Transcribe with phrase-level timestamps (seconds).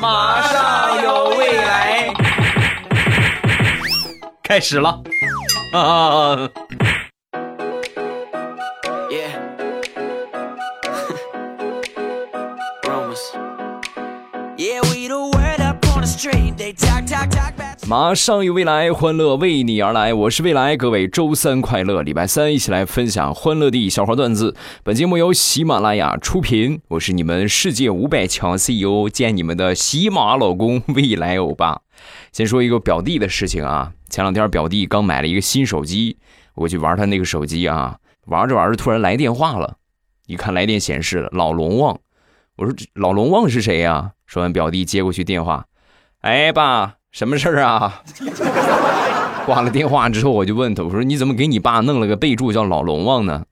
[0.00, 2.12] 马上有未来，
[4.42, 5.00] 开始了
[5.72, 6.36] 啊！
[17.88, 20.12] 马上有未来，欢乐为你而来。
[20.12, 24.56] 我是未来，各位周三快乐，礼拜三一起来分享欢乐的小花段子。
[24.82, 31.82] 本节目由喜马拉雅出品，我是你们世界五百强 CEO 见你们的喜马老公未来欧巴。
[32.32, 36.16] 先说一个表弟的事情啊，前两天表弟刚买了一个新手机，
[36.56, 39.76] 我去玩他那个手机啊，玩着玩着突然来电话了，
[40.26, 42.00] 一看来电显示老龙旺，
[42.56, 44.10] 我说老龙旺是谁呀？
[44.26, 45.66] 说完表弟接过去电话，
[46.22, 46.94] 哎爸。
[47.16, 48.02] 什么事儿啊？
[49.46, 53.46] 挂了电话之后，我就问他：“我说你怎么给你爸弄了个备注叫老龙王呢？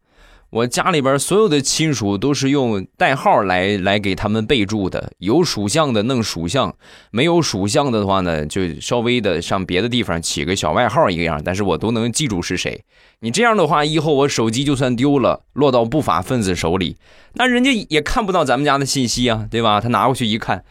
[0.51, 6.75] 我家里边所有的亲属都是用代号来来给他们备注的，有属相的弄属相，
[7.11, 12.85] 没有属相的话呢，就稍微的上别的地方起个小外号一个样，但是我都能记住是谁。
[13.21, 16.99] 你这样的话，以后我手机就算丢了，落到不法分子手里，
[17.33, 19.81] 那人家也看不到咱们家的信息啊，对吧？
[19.81, 20.63] 他拿过去一看。”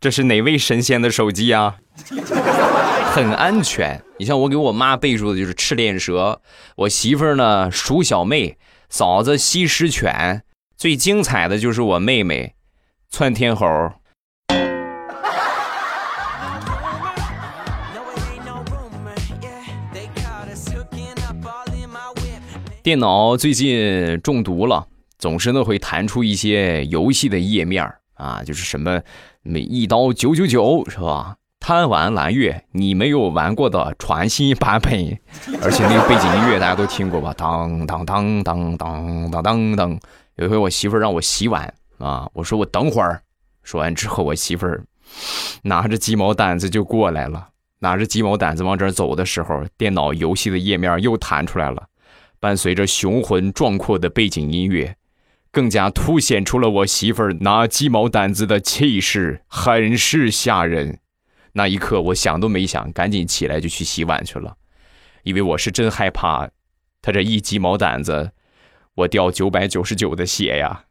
[0.00, 1.76] 这是哪位神仙的手机啊？
[3.12, 4.02] 很安全。
[4.18, 6.40] 你像我给我妈备注的就是赤练蛇，
[6.76, 8.56] 我媳妇儿呢鼠小妹，
[8.88, 10.42] 嫂子西施犬，
[10.78, 12.54] 最精彩的就是我妹妹
[13.10, 13.66] 窜天猴。
[22.82, 24.86] 电脑最近中毒了，
[25.18, 27.86] 总是呢会弹出一些游戏的页面
[28.20, 29.00] 啊，就是什么。
[29.42, 31.36] 每一刀九九九是吧？
[31.58, 35.18] 贪玩蓝月，你没有玩过的全新版本，
[35.62, 37.34] 而且那个背景音乐大家都听过吧？
[37.36, 40.00] 当当当当当当当当。
[40.36, 43.22] 有一回我媳妇儿让我洗碗啊，我说我等会儿。
[43.62, 44.82] 说完之后，我媳妇儿
[45.62, 47.48] 拿着鸡毛掸子就过来了，
[47.80, 51.84] 拿着鸡毛掸子往这儿走的时候，电脑游戏的页面又弹出来了，
[52.40, 54.96] 伴随着雄浑壮阔的背景音乐。
[55.52, 61.00] 更加凸显出了我媳妇儿拿鸡毛掸子的气势，很是吓人。
[61.54, 64.56] 那一刻，我想都没想，赶紧起来就去洗碗去了，
[65.24, 66.48] 因为我是真害怕，
[67.02, 68.30] 他这一鸡毛掸子，
[68.94, 70.84] 我掉九百九十九的血呀。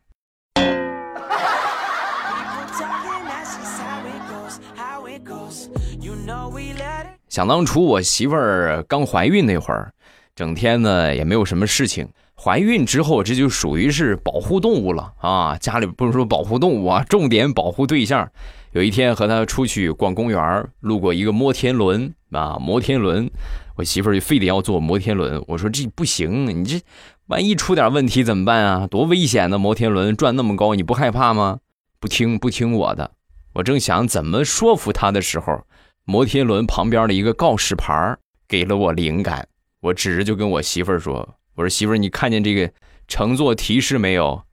[7.29, 9.93] 想当初我媳妇儿刚怀孕那会儿，
[10.35, 12.09] 整天呢也没有什么事情。
[12.41, 15.57] 怀孕之后，这就属于是保护动物了啊！
[15.57, 18.31] 家里不是说保护动物啊，重点保护对象。
[18.71, 23.29] 有一天和他出去逛公园，路过一个摩天轮啊，摩天轮，
[23.75, 25.43] 我媳妇儿就非得要坐摩天轮。
[25.49, 26.79] 我说这不行，你这
[27.27, 28.87] 万一出点问题怎么办啊？
[28.87, 31.59] 多危险的摩天轮转那么高，你不害怕吗？
[31.99, 33.11] 不听不听我的。
[33.51, 35.61] 我正想怎么说服他的时候，
[36.05, 38.15] 摩天轮旁边的一个告示牌
[38.47, 39.45] 给了我灵感。
[39.81, 41.35] 我指着就跟我媳妇儿说。
[41.59, 42.71] 我说媳妇儿，你看见这个
[43.05, 44.43] 乘坐提示没有？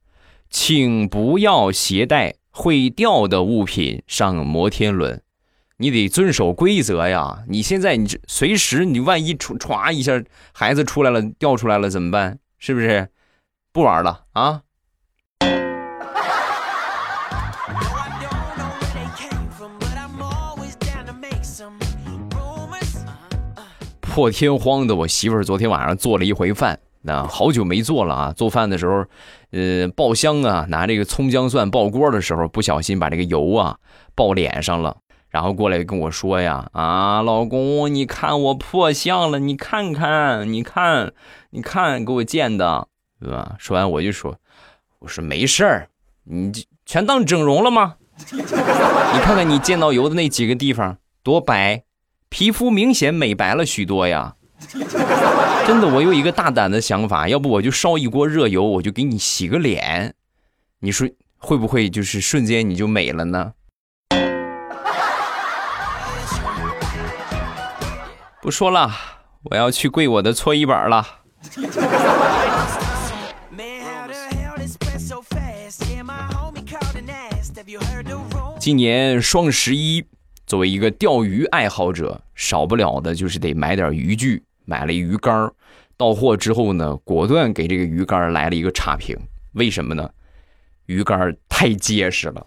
[0.50, 5.22] 请不要携带会掉的物品上摩天轮，
[5.77, 7.44] 你得遵守规则呀！
[7.47, 10.21] 你现在你随时你万一出歘一下，
[10.53, 12.41] 孩子出来了掉出来了怎么办？
[12.59, 13.09] 是不是？
[13.71, 14.62] 不玩了啊！
[24.00, 26.81] 破天荒的，我媳妇儿昨天晚上做了一回饭。
[27.06, 28.33] 那好久没做了啊！
[28.33, 29.05] 做饭的时候，
[29.53, 33.78] 呃，爆香啊，拿这个葱姜蒜爆锅的时候，不小心把这个油啊
[34.17, 34.97] 爆脸上了，
[35.31, 41.12] 然后过来跟我说呀：“啊，老公，你看我破相了，你看看，你看，
[41.50, 42.89] 你看，给我溅的，
[43.21, 44.37] 对吧？”说完我就说
[44.99, 45.88] ：“我说没事儿，
[46.25, 46.50] 你
[46.84, 47.94] 全当整容了吗？
[48.33, 48.43] 你
[49.21, 51.84] 看看你溅到油的那几个地方多白，
[52.28, 54.34] 皮肤明显美白了许多呀。”
[55.67, 60.15] 真的，我有一个大胆的想法，要不我就烧一锅热油，我就给你洗个脸，
[60.81, 61.09] 你说
[61.39, 63.53] 会不会就是瞬间你就美了呢？
[68.41, 68.91] 不说了，
[69.44, 71.06] 我要去跪我的搓衣板了。
[78.58, 80.05] 今年双十一，
[80.47, 84.43] 作为一个钓鱼爱好者，少不了的就是得买点渔具。
[84.67, 85.51] 买了鱼竿
[85.97, 89.17] 到货之后呢，果断给这个鱼竿来了一个差评。
[89.55, 90.11] 为什么呢？
[90.85, 92.47] 鱼竿太结实了。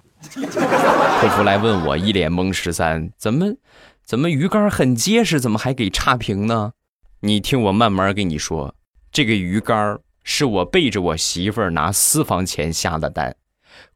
[1.20, 2.54] 客服来问我，一脸懵。
[2.54, 3.56] 十三，怎么，
[4.04, 6.74] 怎么鱼竿很结实，怎么还给差评呢？
[7.22, 8.76] 你听我慢慢跟你说，
[9.12, 13.36] 这个鱼竿是我背着我媳妇儿拿私房钱下的单，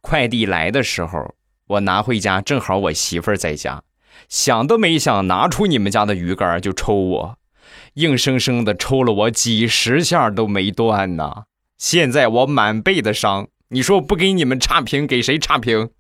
[0.02, 1.36] 快递来的时候，
[1.68, 3.84] 我拿回家，正好我媳妇儿在家，
[4.28, 7.38] 想都没想，拿出你们家的鱼竿就抽我，
[7.96, 11.44] 硬生生的抽了我几十下都没断呢。
[11.78, 15.92] 现在我满背的伤，你说不给你们差评，给谁差评？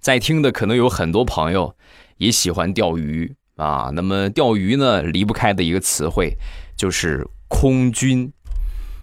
[0.00, 1.76] 在听的可能有很多朋友
[2.16, 3.92] 也喜欢钓鱼啊。
[3.94, 6.36] 那么钓鱼呢，离不开的一个词汇
[6.76, 8.32] 就是空军。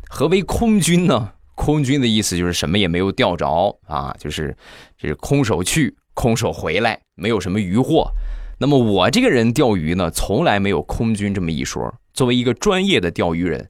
[0.09, 1.31] 何为空军呢？
[1.69, 3.47] 空军的意思就是什么也没有钓着
[3.85, 4.57] 啊，就是
[4.97, 8.09] 这是空手去，空手回来，没有什么鱼获。
[8.57, 11.93] 那么我这个人钓鱼呢，从来没有空军这么一说。
[12.11, 13.69] 作为一个专业的钓鱼人，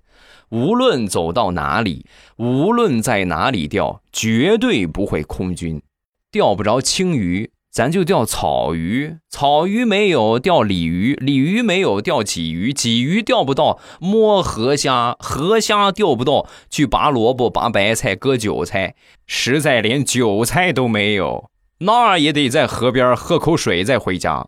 [0.49, 2.05] 无论走到哪里，
[2.37, 5.81] 无论在哪里钓，绝对不会空军。
[6.31, 18.95] 钓不着青鱼，咱就钓草鱼；草鱼没有，钓鲤鱼；鲤鱼没有，钓鲫鱼；鲫鱼钓不到，摸河虾；河虾钓不到，去拔萝卜、拔白菜、割韭菜。
[19.27, 21.51] 实在连韭菜都没有，
[21.81, 24.47] 那也得在河边喝口水再回家。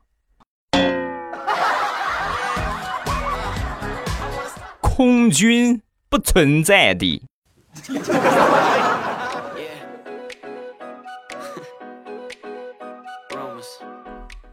[4.82, 7.22] 空军不存在的。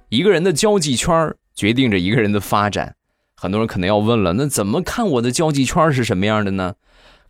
[0.09, 2.97] 一个人的交际圈决定着一个人的发展。
[3.37, 6.75] 很多人可能要问了，那怎么看我的交际圈是什么样的呢？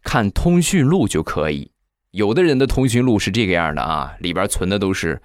[0.03, 1.73] 看通讯录就可以。
[2.13, 5.21] 有的人的通讯录是这个样的啊，里边存的都是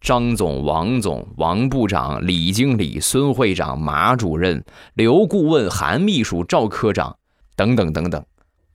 [0.00, 4.62] 张总、王总、王部长、李经理、孙会长、马主任、
[4.92, 7.16] 刘顾问、韩秘书、赵科长
[7.54, 8.22] 等等等等。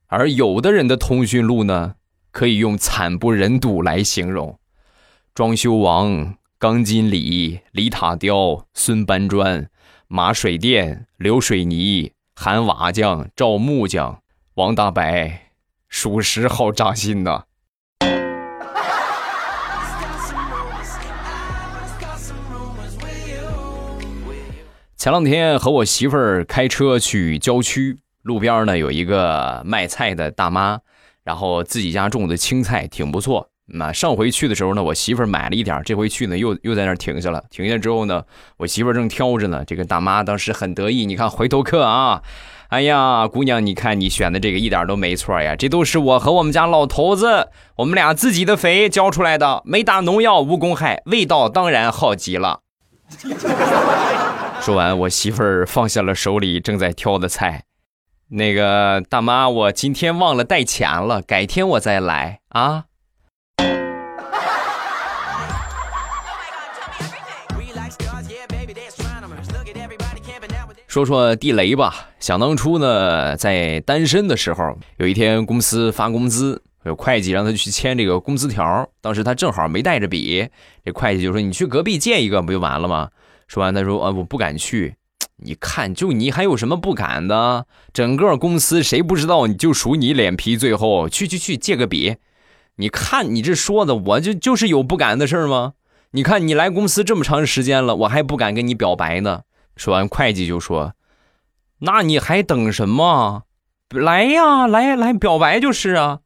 [0.07, 1.93] 而有的人的通讯录呢，
[2.31, 4.57] 可以用惨不忍睹来形容：
[5.35, 6.35] 装修王。
[6.61, 9.67] 钢筋里、李塔雕、孙搬砖、
[10.07, 14.21] 马水电、刘水泥、韩瓦匠、赵木匠、
[14.53, 15.53] 王大白，
[15.89, 17.45] 属实好扎心呐。
[24.95, 30.81] 前两天和我媳妇儿开车去郊区，路边呢有一个卖菜的大妈，
[31.23, 33.49] 然后自己家种的青菜挺不错。
[33.73, 37.43] 那上回去的时候呢，我媳妇儿买了一点儿这回去呢又又在那儿停下了。
[37.49, 38.23] 停下之后呢，
[38.57, 39.63] 我媳妇儿正挑着呢。
[39.65, 42.21] 这个大妈当时很得意，你看回头客啊，
[42.69, 52.59] 哎呀，姑娘，你看你选的这个一点都没错呀，这都是我和我们家老头子我们俩自己的肥浇出来的，没打农药，无公害，味道当然好极了。
[54.61, 57.63] 说完，我媳妇儿放下了手里正在挑的菜。
[58.29, 62.85] 那个大妈，我今天忘了带钱了，改天我再来啊。
[70.91, 72.09] 说说地雷吧。
[72.19, 78.85] 想当初呢，在单身的时候，有一天公司发工资，有会计让他去签这个工资条。
[78.99, 80.49] 当时他正好没带着笔，
[80.83, 83.07] 这会计就说：“你去隔壁借一个不就完了吗？”
[83.47, 84.95] 说完，他说：“啊，我不敢去。
[85.37, 87.67] 你看，就你还有什么不敢的？
[87.93, 89.47] 整个公司谁不知道？
[89.47, 91.07] 你就数你脸皮最厚。
[91.07, 92.17] 去去去，借个笔。
[92.75, 95.71] 你看你这说的，我就就是有不敢的事吗？
[96.11, 99.43] 你看你来公司这么长时间了，我还不敢跟你表白呢。”
[99.81, 100.93] 说完，会计就说
[101.81, 103.45] ：“那你还等什么？
[103.89, 106.19] 来呀，来来表白就是啊。”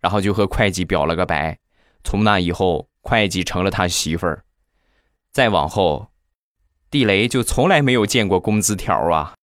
[0.00, 1.58] 然后就和会计表了个白。
[2.04, 4.44] 从那以后，会计成了他媳妇儿。
[5.32, 6.12] 再往后，
[6.88, 9.34] 地雷就从来没有见过工资条啊。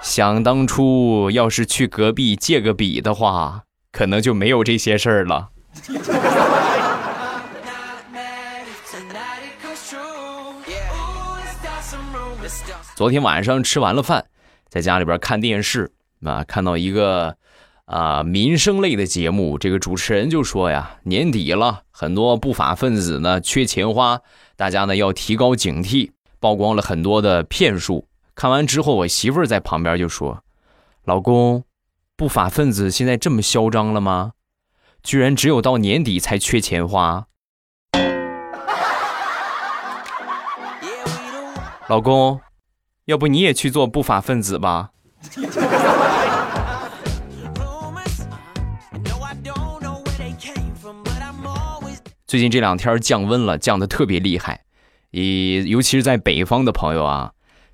[0.00, 5.50] 想当初，要是去隔壁借个笔的话，可能就没有这些事儿了。
[12.94, 14.26] 昨天晚上吃完了饭，
[14.68, 15.92] 在家里边看电视
[16.22, 17.36] 啊，看到一个
[17.86, 24.20] 啊民生类的节目，这个主持人就说呀，年底了，很多不法分子呢缺钱花，
[24.56, 28.06] 大家呢要提高警惕，曝光了很多的骗术。
[28.34, 30.44] 看完之后，我媳妇儿在旁边就说
[31.04, 31.64] ：“老公，
[32.16, 34.32] 不法分子现在这么嚣张了吗？
[35.02, 37.26] 居然只有到年底才缺钱花。”
[41.88, 42.40] 老公。
[43.06, 44.90] 要不你也去做不法分子吧？
[52.26, 54.62] 最近这两天降温了，降的特别厉害，
[55.10, 57.32] 以尤其是在北方的朋友啊，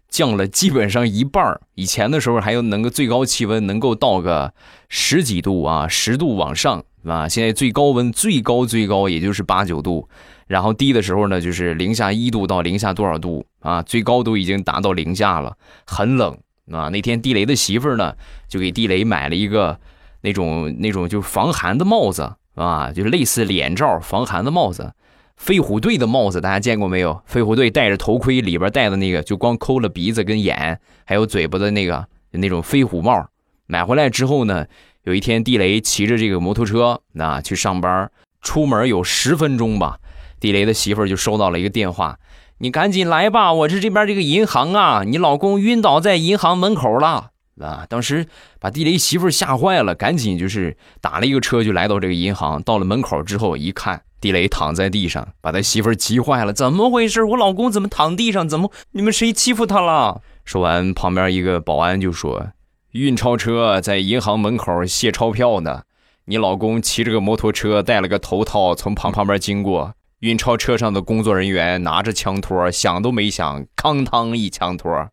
[0.09, 4.52] 降了基本上一半以前的时候还有能够最高气温能够到个
[4.88, 10.09] 十几度啊，十度往上啊，现在最高温最高最高也就是八九度。
[10.50, 13.80] 然后低的时候呢，就是零下一度到零下多少度啊？
[13.83, 16.37] 最高都已经达到零下了，很冷
[16.73, 16.88] 啊。
[16.88, 18.16] 那天地雷的媳妇儿呢，
[18.49, 19.78] 就给地雷买了一个
[20.23, 24.92] 那种 那种就防寒的帽子啊，就是类似脸罩防寒的帽子。
[25.37, 27.23] 飞虎队的帽子大家见过没有？
[27.26, 33.25] 飞虎队戴着头盔，里边戴的那个就光抠了鼻子跟眼，还有嘴巴的那个那种飞虎帽。
[33.66, 34.66] 买回来之后呢，
[35.04, 38.11] 有一天地雷骑着这个摩托车那去上班，
[38.42, 40.00] 出门有十分钟吧，
[40.40, 42.18] 地雷的媳妇儿就收到了一个电话
[42.59, 47.30] ：“你赶紧来吧，我是这边这个银行啊，你老公晕倒在银行门口了
[47.61, 48.26] 啊！”当时
[48.59, 52.62] 把地雷媳妇吓坏了，赶紧就是打了一个车就来到这个银行。
[52.62, 54.02] 到了门口之后一看。
[54.20, 56.52] 地雷躺在地上，把他媳妇急坏了。
[56.52, 57.25] 怎么回事？
[57.25, 58.47] 我老公怎么躺地上？
[58.47, 60.20] 怎么你们谁欺负他了？
[60.44, 62.49] 说完，旁边一个保安就说
[62.92, 65.85] ：“运钞车在银行门口卸钞票呢。
[66.26, 69.94] 你老公骑着个摩托车，戴了个头套，从旁旁边经过。
[70.20, 75.08] 运钞车上的工作人员拿着枪托，想都没想，哐当一枪托，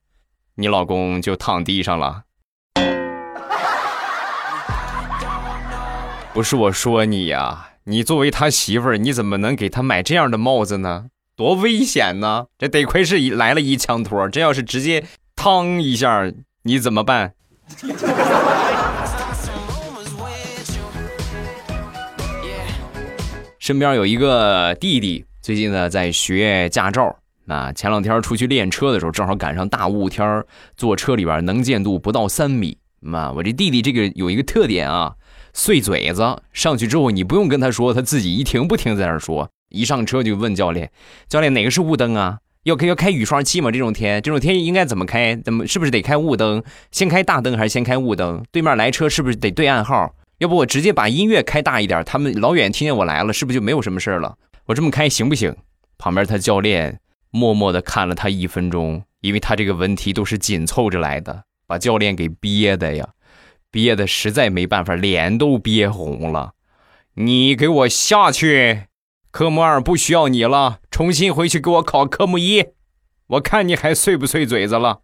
[0.55, 2.23] 你老公就躺地上了。
[6.33, 11.05] 不是我说你呀。”你作为他媳妇儿，你怎么能给他买这样的帽子呢？
[11.37, 12.47] 多危险呢！
[12.57, 15.05] 这得亏是来了一枪托，这要是直接
[15.37, 16.29] 嘡一下，
[16.63, 17.31] 你怎么办？
[23.67, 27.13] 身边有一个弟弟，最近呢在学驾照。
[27.47, 30.41] 啊前两天出去练车的时候，正好赶上大雾天
[30.77, 32.77] 坐车里边能见度不到三米。
[33.01, 35.15] 妈，我这弟弟这个有一个特点啊。
[35.51, 39.49] 碎嘴子上去之后，你不用跟他说，他自己一停不停在那说。
[39.67, 40.89] 一上车就问教练
[41.27, 42.37] ：“教练，哪个是雾灯啊？
[42.63, 43.69] 要开要开雨刷器吗？
[43.69, 45.35] 这种天，这种天应该怎么开？
[45.43, 46.63] 怎么是不是得开雾灯？
[46.93, 48.41] 先开大灯还是先开雾灯？
[48.49, 50.15] 对面来车是不是得对暗号？
[50.39, 54.37] 要不我直接把音乐开大一点，他们老远听见我来了，是不是就没有什么事了？
[54.65, 55.55] 我这么开行不行？”
[55.97, 56.99] 旁边他教练
[57.31, 63.09] 默默的看了他一分钟，因为他这个问题都是紧凑着来的，把教练给憋的呀。
[63.71, 66.53] 憋的实在没办法，脸都憋红了。
[67.15, 68.83] 你给我下去，
[69.31, 72.63] 科目二不需要你了，重新回去给我考科目一。
[73.27, 75.01] 我看你还碎不碎嘴子了。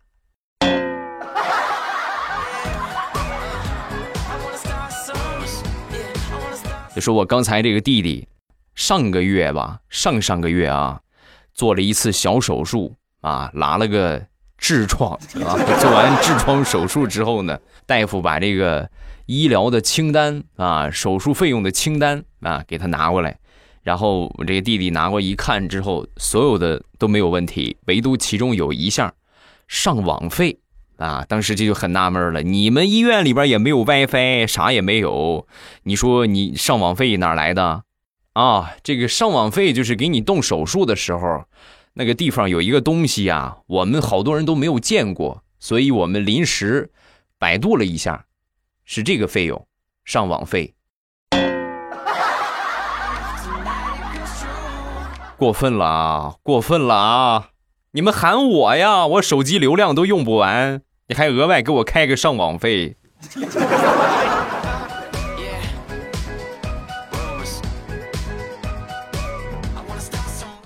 [7.04, 8.26] 说我刚才这个弟弟，
[8.76, 11.02] 上个月吧，上上个月啊，
[11.54, 14.26] 做了一次小手术啊，拉了个。
[14.62, 15.12] 痔疮
[15.46, 15.60] 啊！
[15.82, 18.90] 做完痔疮手术之后呢，大夫把这个
[19.26, 23.38] 医疗的清单啊，手术费用的清单啊，给他拿过来。
[23.82, 29.14] 然后我这个弟弟拿过一看之后，所有的都没有问题，唯独其中有一项
[29.68, 30.58] 上网费
[31.04, 31.26] 啊。
[31.28, 35.46] 当时这就很纳闷了：你们医院里边也没有 WiFi，啥也没有，
[35.84, 37.84] 你说你上网费哪来的
[38.34, 38.72] 啊？
[38.84, 41.46] 这个上网费就是给你动手术的时候。
[41.96, 46.90] 那个地方有一个东西啊，我们好多人都没有见过，所以我们临时
[47.38, 48.26] 百度了一下，
[48.84, 49.68] 是这个费用，
[50.04, 50.74] 上网费。
[55.38, 57.50] 过分了啊，过分了啊！
[57.92, 62.96] 你们喊我呀，我手机流量都用不完，你还额外给我开个上网费。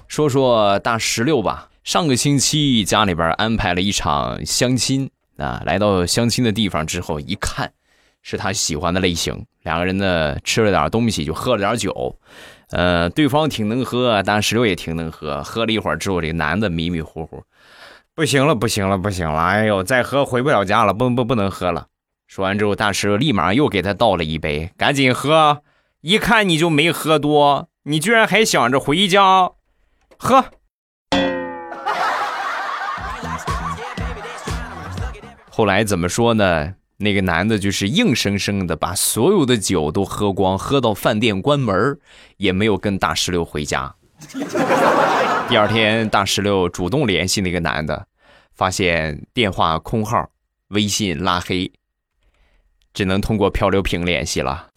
[0.07, 1.69] 说说大石榴吧。
[1.83, 7.71] 上个星期家里边安排了一场相亲啊，来到相亲的地方之后，一看
[8.21, 12.19] 是他喜欢的类型，两个人呢吃了点东西，就喝了点酒。
[12.71, 15.41] 呃，对方挺能喝，大石榴也挺能喝。
[15.43, 17.41] 喝了一会儿之后，这男的迷迷糊糊，
[18.17, 19.39] 不行了，不行了，不行了！
[19.39, 21.85] 哎呦，再喝回不了家了，不不不能喝了。
[22.25, 25.61] 说完之后，大石榴立马又给他倒了一杯，赶紧喝。
[26.01, 29.51] 一看你就没喝多，你居然还想着回家。
[30.17, 30.45] 喝。
[35.51, 36.73] 后来怎么说呢？
[36.97, 41.99] 那个男的就是硬生生的把所有的酒都喝光，喝到饭店关门
[42.37, 43.93] 也没有跟大石榴回家。
[45.49, 48.05] 第二天，大石榴主动联系那个男的，
[48.53, 50.29] 发现电话空号，
[50.67, 51.71] 微信拉黑，
[52.93, 54.69] 只能通过漂流瓶联系了。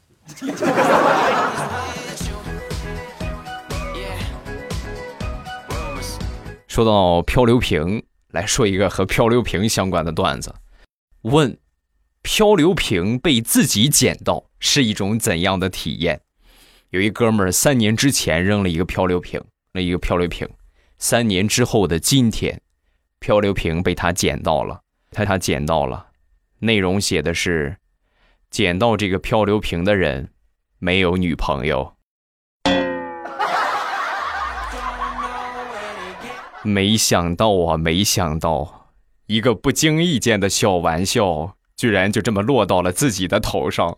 [6.68, 10.54] 说到漂流瓶，来说一个和漂流瓶相关的段子。
[11.22, 11.58] 问：
[12.22, 16.20] 漂流瓶被自己捡到是一种怎样的体验？
[16.90, 20.48] 有一哥们儿三年之前扔了一个漂流瓶，那一个漂流瓶，
[21.02, 22.60] 三年之后的今天，
[23.18, 24.82] 漂流瓶被他捡到了。
[25.10, 26.08] 他他捡到了，
[26.58, 27.78] 内容写的是：
[28.50, 30.28] 捡到这个漂流瓶的人
[30.78, 31.94] 没有女朋友。
[36.62, 38.90] 没想到啊，没想到，
[39.26, 43.96] 一个不经意间的小玩笑，居然就这么落到了自己的头上。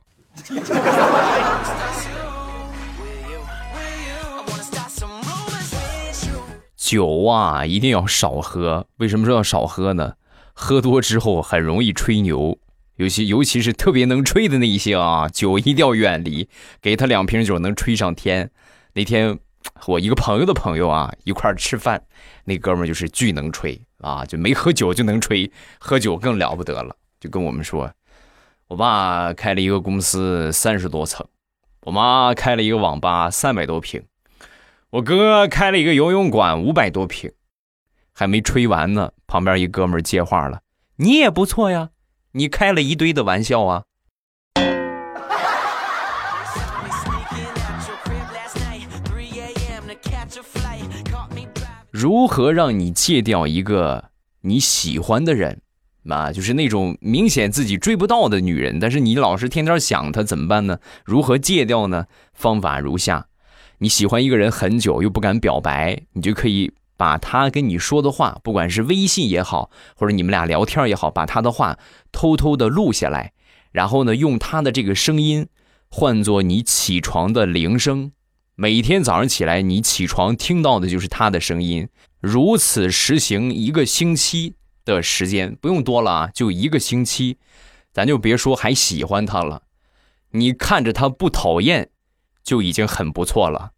[6.93, 8.87] 酒啊，一定要少喝。
[8.99, 10.13] 为什么说要少喝呢？
[10.53, 12.59] 喝多之后很容易吹牛，
[12.97, 16.51] 尤其尤其是特别能吹的那一些啊，酒一定要远离。
[16.83, 18.51] 给他两瓶酒能吹上天。
[18.93, 19.39] 那天
[19.87, 22.03] 我一个朋友的朋友啊，一块吃饭，
[22.45, 26.95] 那哥们就是巨能吹啊，就没喝酒就能吹，喝酒更了不得了。
[27.19, 27.91] 就跟我们说，
[28.69, 31.27] 我爸开了一个公司三十多层，
[31.85, 34.03] 我妈开了一个网吧三百多平，
[34.93, 37.33] 我哥开了一个游泳馆五百多平。
[38.13, 40.61] 还没吹完呢，旁边一哥们接话了
[41.01, 41.89] ：“你也不错呀，
[42.33, 43.85] 你开了一堆的玩笑啊。”
[51.91, 54.11] 如何让你戒掉一个
[54.43, 55.63] 你喜欢的人？
[56.07, 60.81] 啊，就是那种明显自己追不到的女人，但是你老是天天想她，怎么办呢？
[61.03, 62.05] 如何戒掉呢？
[62.35, 63.29] 方法如下：
[63.83, 66.73] 你喜欢一个人很久又不敢表白，你就可以。
[66.95, 71.77] 把他跟你说的话，不管是微信也好，或者你们俩聊天也好，把他的话
[72.13, 73.33] 偷偷的录下来，
[73.73, 75.49] 然后呢，用他的这个声音
[75.91, 78.13] 换作你起床的铃声。
[78.55, 81.89] 每天早上起来，你起床听到的就是他的声音。
[82.21, 87.39] 如此实行一个星期的时间，不用多了啊，就一个星期，
[87.93, 89.63] 咱就别说还喜欢他了，
[90.31, 91.89] 你看着他不讨厌，
[92.43, 93.71] 就已经很不错了。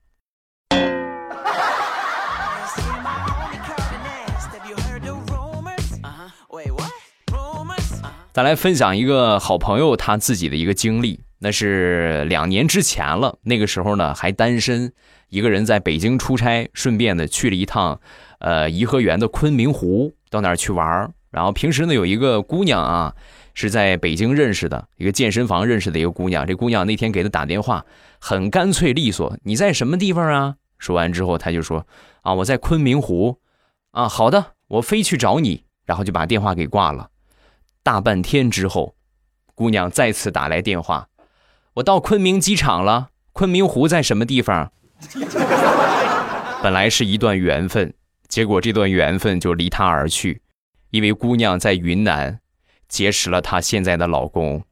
[8.32, 13.38] 再来分享一个好朋友他自己的一个经历，那是两年之前了。
[13.42, 14.92] 那个时候呢还单身，
[15.28, 18.00] 一个人在北京出差，顺便呢去了一趟，
[18.40, 23.14] 呃颐和园的昆明湖，到那儿去玩然后平时呢有一个姑娘啊，
[23.54, 26.46] 是在北京认识的一个健身房认识的一个姑娘。
[26.46, 27.84] 这姑娘那天给他打电话，
[28.20, 31.86] 很干脆利索：“你在什么地方啊？”说完之后他就说
[32.22, 33.40] ：“啊我在昆明湖。”
[33.90, 35.64] 啊好的，我飞去找你。
[35.86, 37.10] 然后就把电话给挂了。
[37.82, 38.94] 大半天之后，
[39.54, 41.08] 姑娘再次打来电话
[41.74, 44.72] ：“我到昆明机场了，昆明湖在什么地方？”
[46.62, 47.92] 本来是一段缘分，
[48.28, 50.40] 结果这段缘分就离她而去，
[50.94, 52.38] 因为姑娘在云南
[52.88, 54.62] 结识了她现在的老公。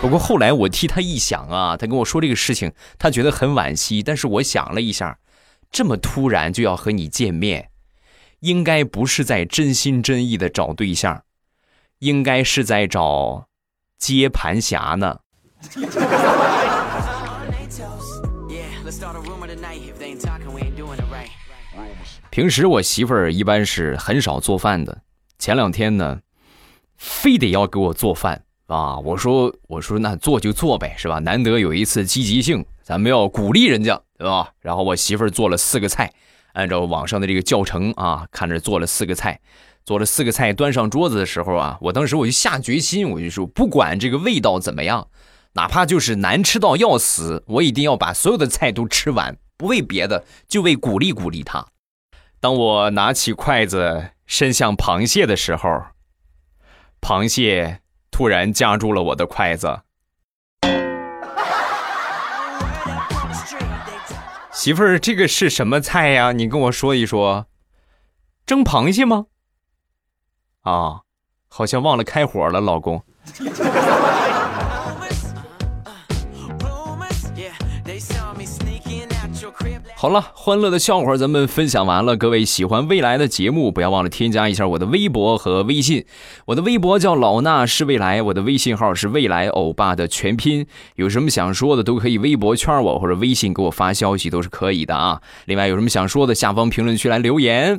[0.00, 4.04] 不过后来我替她一想啊，她跟我说这个事情，她觉得很惋惜。
[4.04, 5.18] 但是我想了一下，
[5.72, 7.70] 这么突然就要和你见面。
[8.38, 11.24] 应该不是在真心真意的找对象，
[11.98, 13.48] 应该是在找
[13.98, 15.18] 接盘侠呢。
[22.40, 25.02] 平时我媳妇儿一般是很少做饭的，
[25.38, 26.20] 前两天呢，
[26.96, 28.98] 非得要给我做饭啊！
[29.00, 31.18] 我说我说那做就做呗，是吧？
[31.18, 34.52] 难得有一次积极性，咱们要鼓励人家，对吧？
[34.60, 36.10] 然后我媳妇儿做了四个菜。
[36.54, 39.38] 按照网上的这个教程啊，看着做了四个菜，
[39.84, 45.08] 做了四个菜端上桌子的时候啊，我当时我就下决心，我就说不管这个味道怎么样，
[45.52, 51.66] 哪怕就是难吃到要死，我一定要把所有的菜都吃完，不为别的，就为鼓励鼓励他。
[52.42, 55.68] 当我拿起筷子伸向螃蟹的时候，
[56.98, 59.82] 螃蟹突然夹住了我的筷子。
[64.50, 66.32] 媳妇儿，这个是什么菜呀？
[66.32, 67.46] 你跟我说一说，
[68.46, 69.26] 蒸螃蟹吗？
[70.62, 71.02] 啊，
[71.48, 73.04] 好像忘了开火了，老公。
[80.00, 82.16] 好了，欢乐的笑话咱们分享完了。
[82.16, 86.06] 各位喜欢未来的节目，不要忘了添加一下我的微博和微信。
[86.46, 90.66] 我的微博叫老衲是未来，我的微信号是未来欧巴的全拼。
[90.94, 95.20] 有什么想说的，都可以微博圈我或者微信给我发消息，都是可以的啊。
[95.44, 97.78] 另外有什么想说的，下方评论区来留言。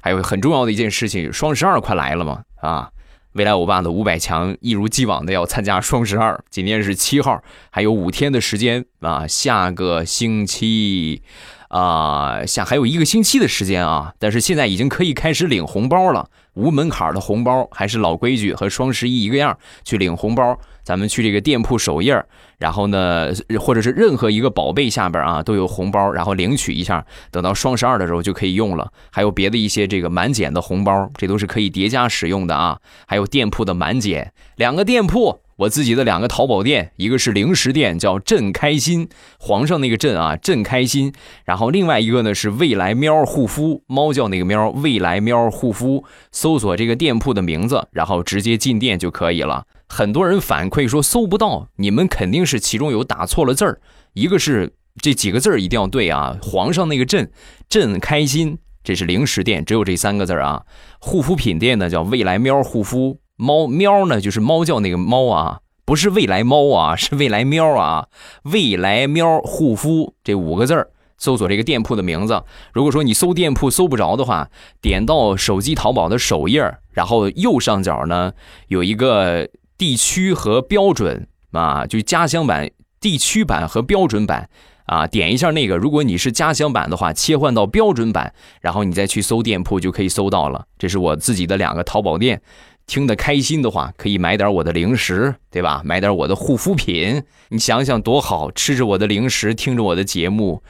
[0.00, 2.90] 还有很重要的一件事情，双十二快来了嘛啊！
[3.36, 11.22] 未来欧巴的五百强一如既往的要参加双十二，今天是七号，还有五天的时间啊，下个星期。
[11.68, 20.58] 啊，下还有一个星期的时间啊，但是现在已经可以开始领红包了，无门槛的红包，还是老规矩，和双十一一个样，去领红包。
[20.86, 22.24] 咱们去这个店铺首页，
[22.58, 28.92] 然后呢，或者是任何一个宝贝下边啊，都有红包，然后领取一下，等到双十二的时候就可以用了。
[29.10, 32.78] 还有别的一些这个满减的红包，这都是可以叠加使用的啊。
[33.08, 35.40] 还有店铺的满减，两个店铺。
[35.56, 39.08] 我自己的两个淘宝店，一个是零食店，叫朕开心，
[39.40, 41.12] 皇上那个朕啊，朕开心。
[41.46, 46.04] 然后另外一个呢是未来喵护肤，猫叫那个喵，未来喵护肤。
[46.30, 49.64] 搜索这个店铺的名字，然后直接进店就可以了。
[49.88, 53.80] 很多人反馈说搜不到，你们肯定是其中有打错了字儿，
[54.14, 57.30] 一个是这几个字儿一定要对啊，皇上那个朕，
[57.68, 60.64] 朕开心，这是零食店，只有这三个字儿啊。
[60.98, 63.20] 护肤品店呢叫未来喵护肤。
[63.38, 68.06] 猫喵呢，就是猫叫那个猫啊，不是未来猫啊，是未来喵啊。
[68.44, 72.42] 未来喵护肤这五个字儿，搜索这个店铺的名字。
[72.72, 74.48] 如果说你搜店铺搜不着的话，
[74.80, 78.32] 点到手机淘宝的首页，然后右上角呢
[78.68, 79.46] 有一个
[79.78, 84.48] 地区和标准啊，就家乡版、地区版和标准版
[84.86, 85.76] 啊，点一下那个。
[85.76, 90.66] 如果你是家乡版的话，切换到标准版，然后你再去搜店铺就可以搜到了。
[90.78, 92.42] 这是我自己的两个淘宝店。
[92.86, 95.82] 听得开心的话，可以买点我的零食，对吧？
[95.84, 98.48] 买点我的护肤品，你想想多好！
[98.52, 100.62] 吃着我的零食，听着我的节目，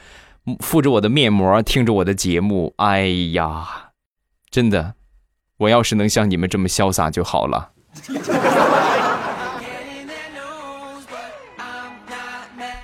[0.59, 3.91] 敷着我的面膜，听着我的节目，哎呀，
[4.49, 4.95] 真的，
[5.57, 7.73] 我要是能像你们这么潇洒就好了。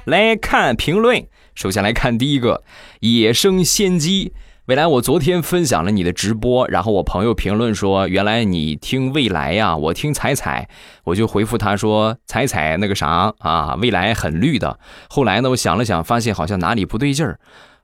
[0.06, 2.64] 来看评论，首先来看第一个，
[3.00, 4.34] 野生仙姬。
[4.66, 10.70] 未来，我昨天分享了你的直播，然后我朋友评论说，原来你听未来呀，我听彩彩，
[11.04, 14.80] 我就回复他说，彩彩那个啥啊，未来很绿的。
[15.10, 17.40] 后来呢，我想了想，发现好像哪里不对劲儿，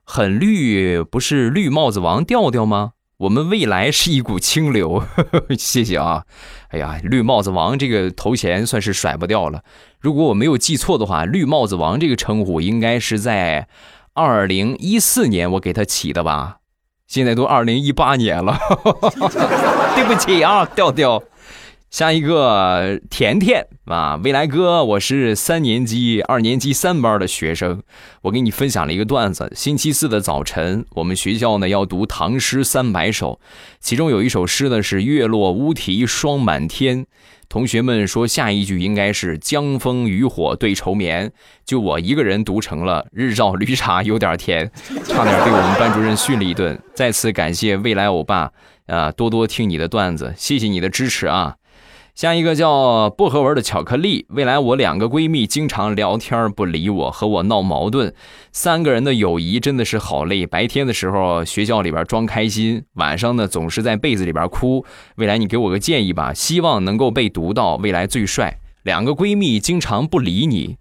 [0.05, 2.91] 很绿不是绿帽子王调调吗？
[3.19, 5.03] 我们未来是一股清流，
[5.59, 6.23] 谢谢啊。
[6.69, 9.61] 哎呀，绿帽子王这个头衔算是甩不掉了。
[9.99, 13.67] 如果我没有记错的话，绿帽子王这个称呼应该是在
[14.13, 16.59] 二零一四年我给他起的吧。
[17.07, 18.57] 现在都二零一八年了，
[19.95, 21.21] 对不起啊，调调。
[21.89, 27.81] 下一个甜甜啊，未来哥，我是三年级二年级三班的学生，
[28.21, 29.51] 我给你分享了一个段子。
[29.55, 33.39] 星期四的早晨，我们学校呢要读唐诗三百首，
[33.79, 37.07] 其中有一首诗呢是“月落乌啼霜满天”。
[37.49, 41.31] 同学们说下一句应该是“江枫渔火对愁眠”，
[41.65, 44.71] 就我一个人读成了“日照绿茶有点甜”，
[45.05, 46.79] 差点被我们班主任训了一顿。
[46.93, 48.51] 再次感谢未来欧巴
[48.85, 51.55] 啊，多多听你的段子，谢谢你的支持啊。
[52.19, 54.25] 下一个叫薄荷纹的巧克力。
[54.27, 58.13] 未来我两个闺蜜经常聊天不理我，和我闹矛盾。
[58.51, 60.45] 三个人的友谊真的是好累。
[60.45, 64.83] 白天的时候学校里边装开心，晚上呢总是在被子里边哭。
[65.15, 67.77] 未来你给我个建议吧，希望能够被读到。
[67.77, 68.59] 未来最帅。
[68.83, 70.75] 两个闺蜜经常不理你，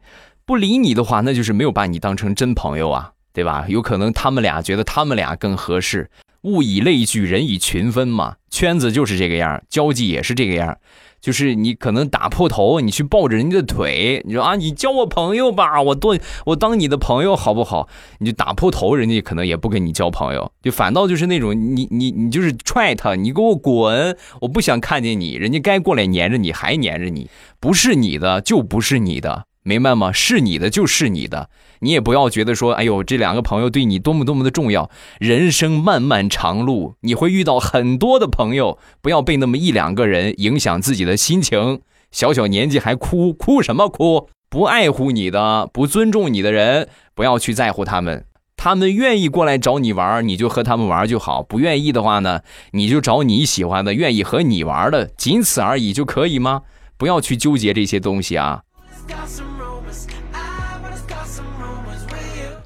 [0.44, 3.64] 不理你的话，那就是没有把你当成真朋友啊，对吧？
[3.68, 6.10] 有可能他们俩觉得他们俩更合适。
[6.42, 10.76] 物以类聚，人以群分嘛，圈子就是这个样，交际也是这个样。
[11.20, 17.88] 就是你可能打破头，你去抱着人家的腿，你说啊，你交我朋友吧，我做我当你的朋友好不好？
[18.18, 27.28] 你就打破头，人家可能也不跟你交朋友，就反倒就是那种你你你就是踹他，你给我滚，我不想看见你，人家该过来粘着你还粘着你，
[27.58, 29.44] 不是你的就不是你的。
[29.68, 30.10] 明白吗？
[30.10, 31.50] 是你的就是你的，
[31.80, 34.90] 你也不要觉得说，哎呦，这两个朋友对你多么多么的重要。
[35.20, 41.82] 人生漫漫长路，你会遇到很多的朋友，不要被那么一两个人影响自己的心情。
[42.10, 44.30] 小小年纪还哭，哭什么哭？
[44.48, 48.24] 不爱护你的、不尊重你的人，不要去在乎他们。
[48.56, 52.40] 他们愿意过来找你玩，你就和他们玩就好；不愿意的话呢，
[52.72, 56.62] 你就找你喜欢的、愿意和你玩的，仅此而已就可以吗？
[56.96, 58.62] 不要去纠结这些东西啊。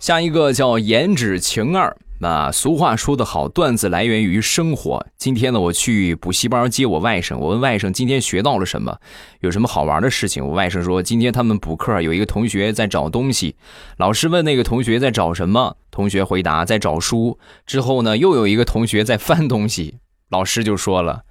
[0.03, 5.07] 下一个叫颜值晴二啊，俗话说得好，段子来源于生活。
[5.17, 8.99] 今天呢，我去补习班接我外甥，我问外甥今天学到了什么，
[9.43, 10.45] 有什么好玩的事情。
[10.45, 13.55] 我外甥说，今天他们补课，有一个同学在找东西，
[13.97, 17.39] 老师问那个同学在找什么，同学回答在找书。
[17.65, 19.99] 之后呢，又有一个同学在翻东西，
[20.31, 21.23] 老师就说了，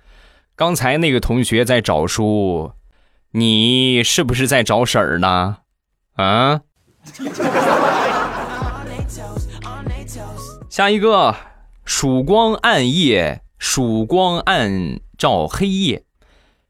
[0.55, 2.71] 刚才那个同学在找书，
[3.33, 5.57] 你是不是在找婶儿呢？
[6.13, 6.61] 啊？
[10.71, 11.35] 下一个，
[11.83, 16.05] 曙光暗夜，曙光暗照黑夜，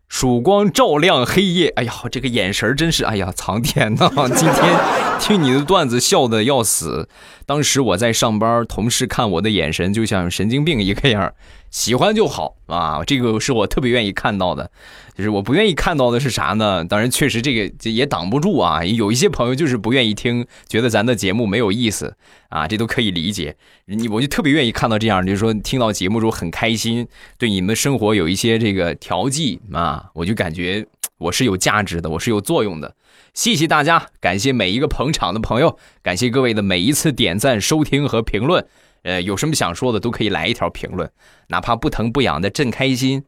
[0.10, 1.68] 曙光照亮黑夜。
[1.76, 4.10] 哎呀，这个眼神真是，哎呀，苍天呐！
[4.36, 4.80] 今天
[5.20, 7.08] 听你的段子笑的要死。
[7.46, 11.32] 当时我在上班，同事看我的眼神就像神经病一个样
[11.72, 14.70] 喜欢就好啊，这个是我特别愿意看到的。
[15.16, 16.84] 就是我不愿意看到的是啥呢？
[16.86, 18.84] 当然，确实这个也挡不住啊。
[18.84, 22.16] 有一些朋友就是不愿意听，觉得咱的节目没有意思
[22.50, 23.56] 啊，这都可以理解。
[23.86, 27.08] 你我就特别愿意看到这样，就是说听到节目之后很开心，
[27.38, 30.86] 对你们生活有一些这个调剂啊，我就感觉
[31.18, 32.96] 我是有价值的，我是有作用的。
[33.34, 38.66] 谢谢大家，感谢每一个捧场的朋友，感谢各位的每一次点赞、收听和评论。
[39.04, 41.10] 呃，有什么想说的都可以来一条评论，
[41.48, 43.24] 哪怕不疼不痒的，朕开心。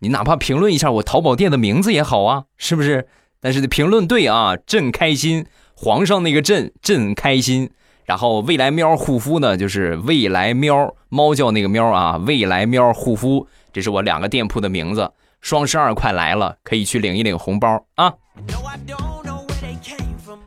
[0.00, 3.06] 你哪怕评论一下我淘宝店的名字也好啊，是不是？
[3.40, 5.46] 但是评论对啊，朕开心。
[5.74, 7.70] 皇上那个朕，朕开心。
[8.04, 15.10] 然后未来喵护肤呢，就是未来喵猫叫那个喵啊，未来喵护肤，这是我两个店铺的名字。
[15.40, 18.12] 双十二快来了，可以去领一领红包啊。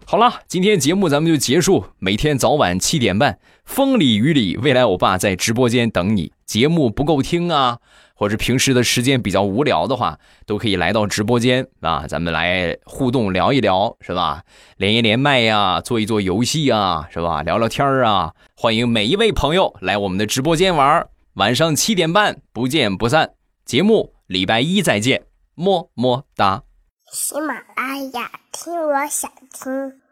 [0.05, 1.85] 好了，今天节目咱们就结束。
[1.99, 6.31] 每天早晚七点半，风里雨里，未来欧巴在直播间等你。
[6.45, 7.79] 节目不够听啊，
[8.13, 14.43] 或者平时的时间比较无聊的话，都可以来到直播间啊，咱们来互动聊一聊，是吧？
[14.77, 17.41] 连一连麦呀，做一做游戏啊，是吧？
[17.41, 21.07] 聊聊天啊，欢迎每一位朋友来我们的直播间玩。
[21.33, 23.31] 晚上七点半不见不散。
[23.65, 25.23] 节目礼拜一再见，
[25.55, 26.61] 么么哒。
[27.11, 30.04] 喜马拉雅，听我想听。